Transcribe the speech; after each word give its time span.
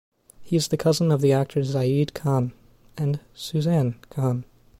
He 0.41 0.55
is 0.55 0.69
the 0.69 0.77
cousin 0.77 1.11
of 1.11 1.23
actor 1.23 1.61
Zayed 1.61 2.15
Khan 2.15 2.53
and 2.97 3.19
Suzanne 3.35 3.99
Khan. 4.09 4.45